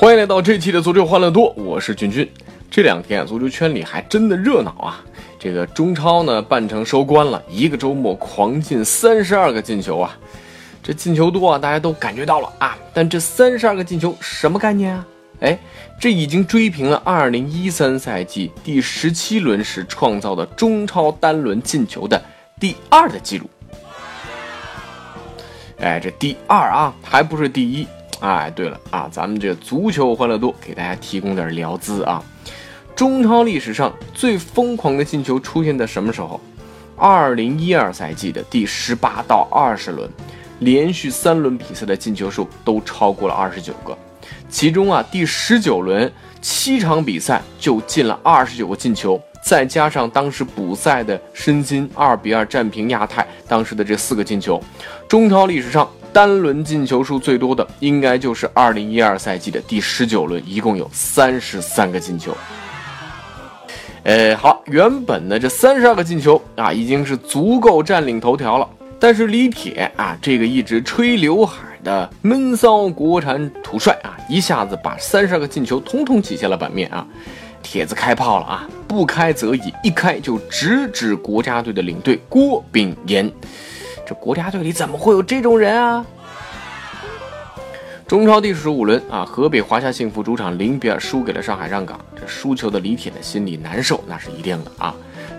[0.00, 2.26] 欢迎来到这期的足球欢乐多，我是俊俊。
[2.70, 5.04] 这两天，足球圈里还真的热闹啊！
[5.38, 10.18] 这个中超呢，半程收官了，一个周末狂进三十二个进球啊！
[10.82, 12.78] 这进球多啊，大家都感觉到了啊！
[12.94, 15.06] 但这三十二个进球什么概念啊？
[15.40, 15.58] 哎，
[16.00, 22.18] 这已经追平了二零一三赛季第十七轮时创造的中超单轮进球的
[22.58, 23.50] 第二的记录。
[25.78, 27.86] 哎，这第二啊，还不是第一。
[28.20, 32.22] 哎，对了啊，咱们这足球欢乐多给大家提供点聊资啊。
[32.94, 36.38] 中超历史上最疯狂的进球出现在什么时候？
[36.96, 40.06] 二零一二赛季的第十八到二十轮，
[40.58, 43.96] 连续三轮比赛的进球数都超过了二十九个。
[44.50, 46.12] 其中啊，第十九轮
[46.42, 54.62] 七场比赛就进了二十九个进球，再加上当时补赛的申鑫二比二战平亚泰，当时的这四个进球，
[55.08, 55.88] 中超历史上。
[56.12, 62.36] 单轮进球数最多的应该就是二零一二赛季的第十九轮，一共有三十三个进球。
[64.02, 68.68] 呃，好，原本呢这三十二个进球啊，已经是足够占领头条了。
[68.98, 77.06] 但是李铁啊，这个一直吹刘海的闷骚国产土帅啊，一下子把三十二个进球通通挤下了版面啊。
[77.62, 83.30] 帖子开炮了啊，不开则已，一开就直指国家队的领队郭炳炎。
[84.10, 86.04] 这国家队里怎么会有这种人啊？
[88.08, 92.00] 中超第十五轮啊，河北华夏幸福主场零比二输给了上海上港。
[92.20, 94.92] 这输球的李铁呢，心里难受，那是一定的啊。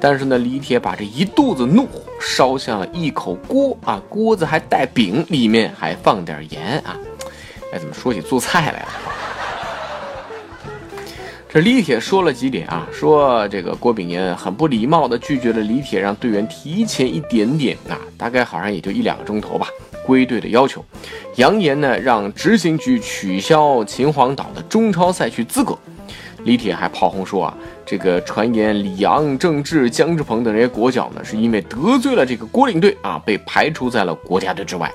[0.00, 6.96] 但是呢，李铁把这一肚子怒火烧向了一口锅啊，锅子还带饼，里面还放点盐啊。
[7.72, 8.88] 哎，怎么说起做菜来了？
[11.48, 12.86] 这李铁说了几点啊？
[12.92, 19.66] 说这个郭炳炎很不礼貌的拒绝了李铁让队员提前一点点啊，大概好像也就一两个钟头吧，
[20.04, 20.84] 归队的要求，
[21.36, 25.78] 扬言呢让执行局取消秦皇岛的中超赛区资格。
[26.44, 34.92] 李铁还炮轰说啊，这个传言李阳、郑智、姜志鹏等这些国脚呢，是因为得罪了这个郭领队啊，被排除在了国家队之外。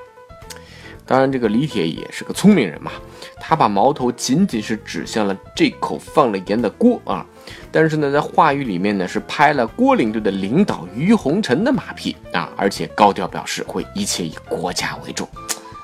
[1.11, 2.89] 当然，这个李铁也是个聪明人嘛，
[3.37, 7.25] 他把矛头仅仅是指向了这口放了盐的锅啊，
[7.69, 15.27] 但是呢，在话语里面呢，是拍了郭领队的领导于洪臣的马屁啊，而且高调表示会一切以国家为重，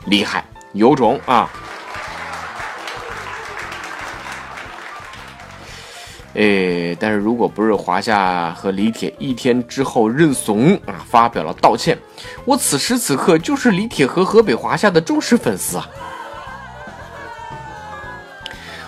[0.05, 1.51] 厉害，有种啊！
[6.37, 11.97] 诶，但是如果不是华夏和李铁一天之后认怂啊，发表了道歉，
[12.45, 15.89] 我此时此刻就是李铁和河北华夏的忠实粉丝啊。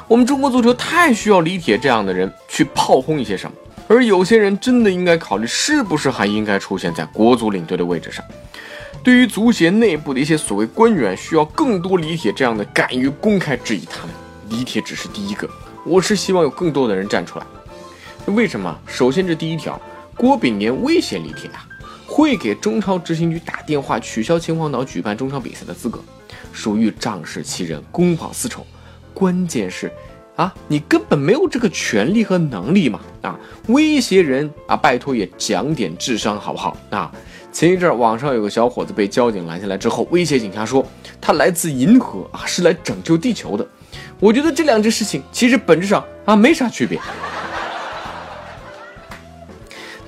[0.08, 8.24] 我们中国足球太需要李铁这样的人去炮轰一些什么，而有些人真的应该考虑是不是还应该出现在国足领队的位置上。
[9.04, 14.14] 对于足协内部的一些所谓官员，需要更多李铁这样的敢于公开质疑他们。
[14.50, 15.50] 李铁只是第一个。
[15.90, 17.46] 我是希望有更多的人站出来。
[18.28, 18.80] 为什么？
[18.86, 19.82] 首先，这第一条，
[20.16, 21.68] 郭炳炎威胁李铁啊，
[22.06, 26.00] 会给中超执行局打电话取消秦皇岛举办中超比赛的资格，
[26.54, 28.64] 属于仗势欺人、公报私仇。
[29.16, 29.92] 关键是，
[30.36, 33.00] 啊，你根本没有这个权利和能力嘛！
[33.24, 33.40] 啊，
[33.70, 36.78] 威胁人啊，拜托也讲点智商好不好？
[36.92, 37.12] 啊，
[37.52, 40.86] 前一阵网上有个小伙子被交警拦下来之后，威胁警察说
[41.20, 43.68] 他来自银河啊，是来拯救地球的。
[44.20, 47.00] 我觉得这两件事情其实本质上啊没啥区别。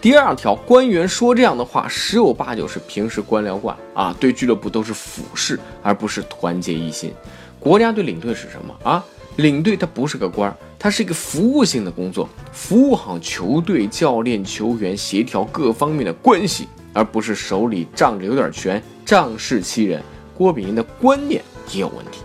[0.01, 7.13] 第二条，官员说这样的话，十有八九是平时官僚惯啊，对俱乐部都是俯视，而不是团结一心。
[7.59, 9.05] 国家队领队是什么啊？
[9.37, 20.03] 领队他不是个官儿，他是一个服务性的工作，服务好球队、教练、球员，协调各方面的关系，而不是手里仗着有点权，仗势欺人。
[20.35, 21.41] 郭炳林的观念
[21.71, 22.23] 也有问题。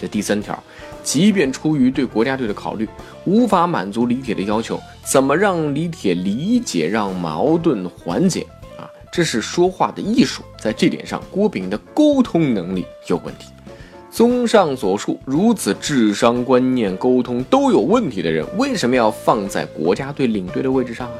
[0.00, 0.60] 这第三条。
[1.02, 2.88] 即便出于对国家队的考虑，
[3.24, 8.46] 无法满足李铁的要求，怎么让李铁理解，让矛盾缓解
[8.78, 8.88] 啊？
[9.12, 13.46] 这是说话的艺术，在这点上，郭炳的沟通能力有问题。
[14.10, 21.14] 综上所述，如此智商、观念、沟通都有问题的人，为什么要放在国家队领队的位置上啊？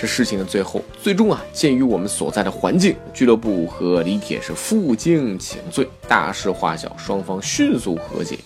[0.00, 8.38] 这事情的最后，最终啊，鉴于我们所在的环境，俱乐部和李铁是负荆请罪，大事化小，双方迅速和解。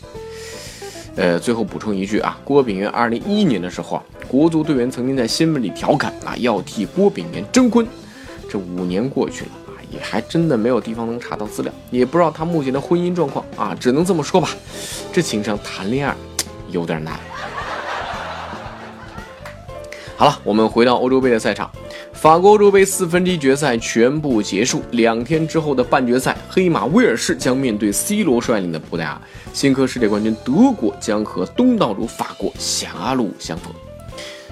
[1.14, 7.86] 呃，最后补充一句啊，郭炳元二零一一年的时候啊，国足队员曾经在新闻里调侃啊，要替郭炳元征婚。
[8.50, 14.48] 这五年过去了啊，也还真的没有地方能查到资料，也不知道他目前的婚姻状况啊，只能这么说吧，
[15.12, 16.16] 这情商谈恋爱
[16.72, 17.20] 有点难。
[20.16, 21.68] 好了，我们回到欧洲杯的赛场。
[22.12, 29.20] 法国欧洲杯四分之一决赛全部结束，两天之后的半决赛，黑马威尔士将面对 C 罗率领的葡萄牙，
[29.52, 33.74] 新科世界冠军德国将和东道主法国狭路相逢。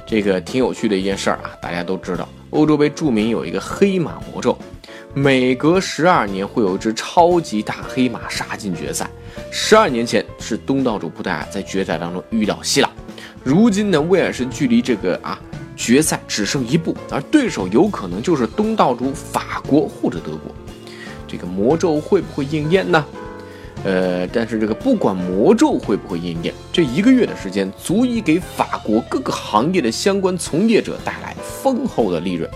[0.05, 1.53] 这个挺有趣的一件事儿啊！
[1.63, 4.59] 大家都知道，欧洲杯著名有一个黑马魔咒，
[5.15, 9.09] 每隔十二年会有一只超级大黑马杀进决赛。
[9.53, 12.91] 十二年前是东道主葡萄牙在决赛当中遇到希腊，
[13.45, 15.41] 如今呢，威尔士距离这个啊。
[15.83, 20.55] 决赛只剩一步，而对手有可能就是东道主法国或者德国。
[21.27, 23.05] 这个魔咒会不会应验呢？
[23.83, 32.49] 呃，但是这个不管魔咒会不会应验，这一个月的时间足以给法国各个行业的相关从业者带来丰厚的利润。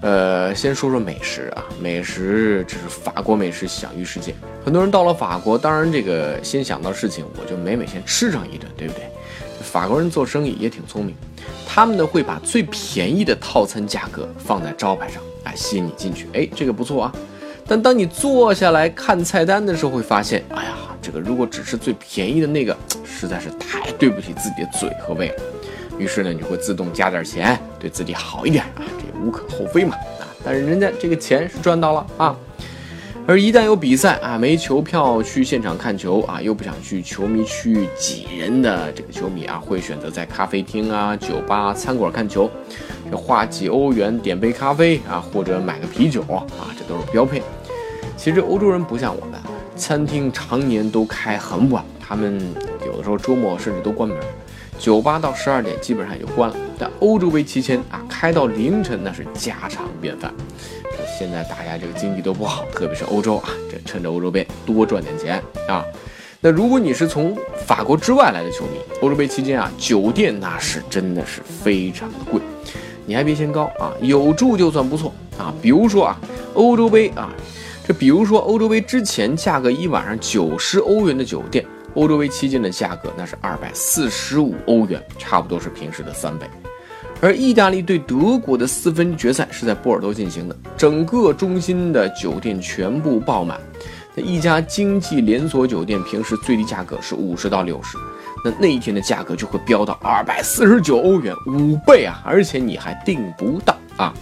[0.00, 4.34] 呃，先说说美食啊，美食这是法国美食享誉世界，
[4.64, 9.04] 很多人到了法国，当然这个先想到事情，我就美美先吃上一顿，对不对？
[9.72, 11.14] 法国人做生意也挺聪明。
[11.66, 17.12] 他们呢会把最便宜的套餐价格放在招牌上，哎，吸引你进去，哎，这个不错啊。
[17.66, 25.36] 但当你坐下来看菜单的时候，会发现，哎呀，这个如果只是最便宜的那个，实在是太对不起自己的嘴和胃了。
[25.96, 30.28] 于是呢，你会自动加点钱，对自己好一点啊，这也无可厚非嘛啊。
[30.44, 32.36] 但是人家这个钱是赚到了啊。
[33.24, 42.50] 而一旦有比赛啊，没球票去现场看球啊，又不想去球迷区挤人的这个球迷啊，会选择在咖啡厅啊、酒吧、餐馆看球，
[43.08, 46.44] 这花几欧元点杯咖啡啊，或者买个啤酒啊，
[46.76, 47.40] 这都是标配。
[48.16, 49.40] 其实欧洲人不像我们，
[49.76, 52.40] 餐厅常年都开很晚，他们
[52.84, 54.18] 有的时候周末甚至都关门，
[54.80, 56.56] 酒吧到十二点基本上也就关了。
[56.82, 60.34] 但欧洲杯期间啊，开到凌晨那是家常便饭。
[61.16, 65.84] 现在大家这个经济都不好，特别是欧洲啊，这趁着欧洲杯多赚点钱啊。
[66.40, 72.40] 那如果你是从法国之外来的球迷，欧洲杯期间啊，酒店那是真的是非常的贵，
[73.06, 75.54] 你还别嫌高啊，有住就算不错啊。
[75.62, 76.18] 比如说啊，
[76.54, 77.32] 欧洲杯啊，
[77.86, 81.64] 这比如说欧洲杯之前价格一晚上九十欧元的酒店，
[81.94, 86.50] 欧洲杯期间的价格那是二百四十五欧元，差不多是平时的三倍。
[87.22, 93.60] 而意大利对德国的四分决赛是在波尔多进行的，整个中心的酒店全部爆满。
[94.16, 97.96] 那一家经济连锁酒店平时最低价格是五十到六十，
[98.44, 102.20] 那那一天的价格就会飙到二百四十九欧元，五倍啊！
[102.26, 104.12] 而且你还订不到啊。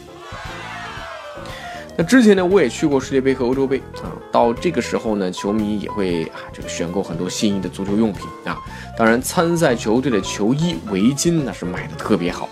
[1.96, 8.58] 那之前呢，我也去过世界杯和欧洲杯啊，到这个时候呢，球迷也会啊这个选购很多心仪的足球用品啊，
[8.98, 12.46] 当然参赛球队的球衣、围巾那是卖的特别好。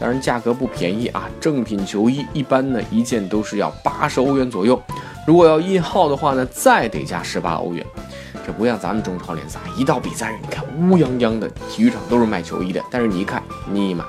[0.00, 4.80] 当然价格不便宜啊，正品球衣一般呢一件都是要八十欧元左右，
[5.26, 7.84] 如果要印号的话呢，再得加十八欧元。
[8.46, 13.42] 这不像咱们中超联赛，一到比赛日，你看乌泱泱的体育场都是卖球衣的，但是你一看，
[13.72, 14.04] 尼玛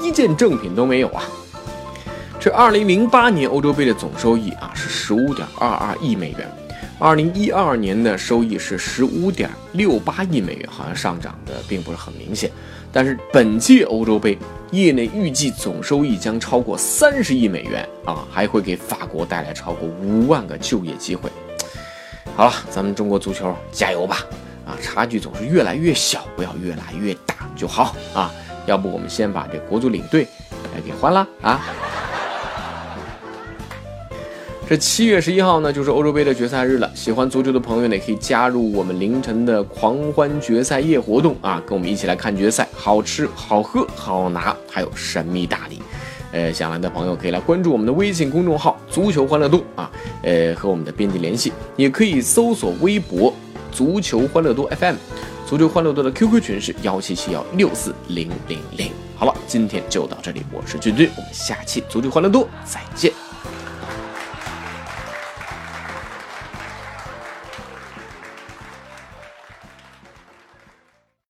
[0.00, 1.24] 一件正品都没有啊！
[2.38, 6.48] 这二零零八年欧洲杯的总收益啊是十五点二二亿美元，
[7.00, 12.48] 二零一二年的收益是十五点六八亿美元，好像上涨的并不是很明显。
[12.92, 14.36] 但是本届欧洲杯，
[14.72, 21.30] 业内预计总收益将超过三十亿美元啊，还会给法国带来超过五万个就业机会。
[22.36, 24.26] 好了，咱们中国足球加油吧！
[24.66, 28.32] 啊，差距总是越来越小，不要越来越大就好啊。
[28.66, 30.26] 要不我们先把这国足领队
[30.74, 31.60] 来给换了啊。
[34.70, 36.88] 这七月十一号呢，就是欧洲杯的决赛日了。
[36.94, 45.82] 喜欢足球的朋友呢，可以加入我们凌晨的狂欢决赛夜活动啊，跟我们一起来看决赛，好吃好喝好拿，还有神秘大礼。
[46.30, 49.90] 呃，想来的朋友可以来关注我们的微信公众号“足球欢乐多”啊，
[50.22, 53.34] 呃，和我们的编辑联系，也可以搜索微博
[53.72, 54.94] “足球欢乐多 FM”，
[55.48, 58.92] 足球欢乐多的 QQ 群是幺七七幺六四零零零。
[59.16, 63.12] 好了，今天就到这里，我是君君，我们下期足球欢乐多再见。